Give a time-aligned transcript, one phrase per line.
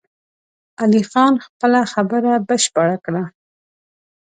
[0.81, 3.23] علي خان خپله خبره بشپړه کړه!